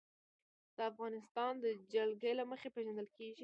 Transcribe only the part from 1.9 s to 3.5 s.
جلګه له مخې پېژندل کېږي.